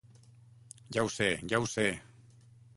[0.97, 1.87] Ja ho sé, ja ho sé!